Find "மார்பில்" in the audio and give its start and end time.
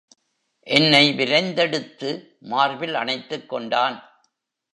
2.39-2.93